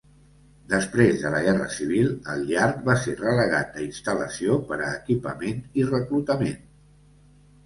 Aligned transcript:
Després 0.69 1.17
de 1.25 1.31
la 1.33 1.41
Guerra 1.47 1.67
Civil, 1.73 2.09
el 2.35 2.41
Yard 2.53 2.79
va 2.87 2.95
ser 3.03 3.13
relegat 3.19 3.77
a 3.77 3.85
instal·lació 3.89 4.57
per 4.71 4.79
a 4.81 4.89
equipament 4.95 5.61
i 5.83 5.87
reclutament. 5.93 6.59